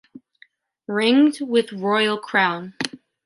[0.87, 2.73] Ringed with royal crown.